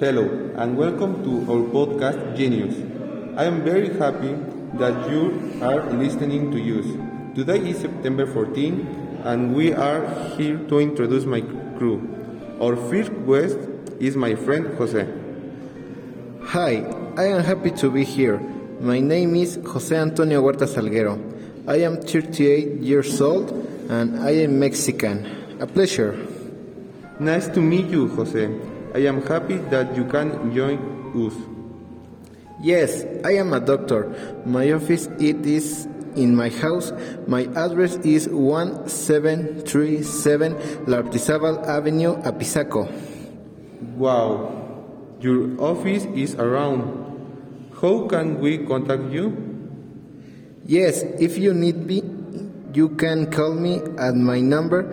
Hello, 0.00 0.24
and 0.56 0.76
welcome 0.76 1.22
to 1.22 1.32
our 1.48 1.62
podcast 1.70 2.36
Genius. 2.36 2.74
I 3.36 3.44
am 3.44 3.62
very 3.62 3.96
happy 3.96 4.34
that 4.74 5.08
you 5.08 5.60
are 5.62 5.88
listening 5.92 6.50
to 6.50 6.58
us. 6.80 7.36
Today 7.36 7.58
is 7.70 7.78
September 7.78 8.26
14, 8.26 9.22
and 9.22 9.54
we 9.54 9.72
are 9.72 10.02
here 10.36 10.58
to 10.58 10.80
introduce 10.80 11.24
my 11.26 11.42
crew. 11.78 12.02
Our 12.60 12.74
first 12.74 13.12
guest 13.24 13.56
is 14.00 14.16
my 14.16 14.34
friend 14.34 14.74
Jose. 14.78 15.06
Hi, 16.42 16.82
I 17.16 17.26
am 17.26 17.44
happy 17.44 17.70
to 17.78 17.88
be 17.88 18.02
here. 18.02 18.40
My 18.80 18.98
name 18.98 19.36
is 19.36 19.60
Jose 19.64 19.94
Antonio 19.94 20.42
Huerta 20.42 20.66
Salguero. 20.66 21.22
I 21.68 21.76
am 21.86 22.02
38 22.02 22.82
years 22.82 23.20
old 23.20 23.52
and 23.88 24.18
I 24.18 24.30
am 24.42 24.58
Mexican. 24.58 25.24
A 25.60 25.68
pleasure. 25.68 26.18
Nice 27.20 27.46
to 27.46 27.60
meet 27.60 27.86
you, 27.86 28.08
Jose. 28.08 28.73
I 28.94 29.02
am 29.10 29.26
happy 29.26 29.58
that 29.74 29.90
you 29.96 30.04
can 30.06 30.54
join 30.54 30.78
us. 31.18 31.34
Yes, 32.62 33.02
I 33.24 33.32
am 33.42 33.52
a 33.52 33.58
doctor. 33.58 34.14
My 34.46 34.70
office 34.70 35.08
it 35.18 35.44
is 35.44 35.88
in 36.14 36.36
my 36.36 36.48
house. 36.48 36.92
My 37.26 37.48
address 37.58 37.96
is 38.06 38.28
1737 38.30 40.86
Lartizabal 40.86 41.66
Avenue, 41.66 42.14
Apizaco. 42.22 42.86
Wow, 43.98 44.62
your 45.18 45.60
office 45.60 46.04
is 46.14 46.36
around. 46.36 46.86
How 47.82 48.06
can 48.06 48.38
we 48.38 48.58
contact 48.58 49.10
you? 49.10 49.34
Yes, 50.66 51.02
if 51.18 51.36
you 51.36 51.52
need 51.52 51.84
me, 51.84 52.00
you 52.72 52.90
can 52.90 53.28
call 53.30 53.54
me 53.54 53.82
at 53.98 54.14
my 54.14 54.38
number 54.38 54.86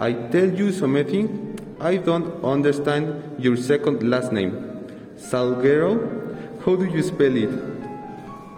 I 0.00 0.12
tell 0.12 0.48
you 0.48 0.72
something. 0.72 1.44
I 1.80 1.96
don't 1.96 2.44
understand 2.44 3.36
your 3.38 3.56
second 3.56 4.02
last 4.08 4.32
name. 4.32 4.52
Salguero? 5.16 5.98
How 6.64 6.76
do 6.76 6.84
you 6.84 7.02
spell 7.02 7.36
it? 7.36 7.50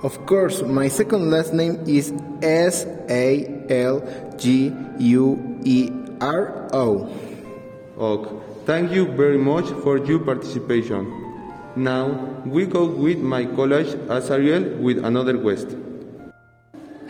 Of 0.03 0.25
course, 0.25 0.63
my 0.63 0.89
second 0.89 1.31
last 1.31 1.53
name 1.53 1.85
is 1.87 2.15
S 2.41 2.87
A 3.11 3.47
L 3.69 4.01
G 4.39 4.73
U 4.99 5.39
E 5.65 5.91
R 6.21 6.69
O. 6.73 7.07
Ok. 8.01 8.33
Thank 8.65 8.93
you 8.93 9.05
very 9.13 9.37
much 9.37 9.69
for 9.85 9.99
your 9.99 10.21
participation. 10.21 11.05
Now 11.77 12.41
we 12.47 12.65
go 12.65 12.87
with 12.89 13.19
my 13.21 13.45
colleague 13.45 13.93
Azariel 14.09 14.81
with 14.81 15.05
another 15.05 15.37
guest. 15.37 15.77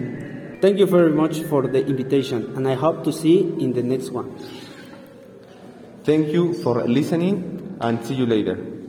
Thank 0.60 0.78
you 0.78 0.86
very 0.86 1.10
much 1.10 1.40
for 1.42 1.66
the 1.66 1.84
invitation 1.84 2.56
and 2.56 2.68
I 2.68 2.74
hope 2.74 3.02
to 3.04 3.12
see 3.12 3.42
you 3.42 3.58
in 3.58 3.72
the 3.72 3.82
next 3.82 4.10
one. 4.10 4.38
Thank 6.04 6.28
you 6.28 6.54
for 6.62 6.84
listening 6.84 7.76
and 7.80 8.04
see 8.06 8.14
you 8.14 8.26
later. 8.26 8.81